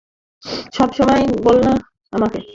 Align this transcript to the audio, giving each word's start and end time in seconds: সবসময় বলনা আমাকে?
সবসময় 0.73 1.23
বলনা 1.43 1.73
আমাকে? 2.13 2.39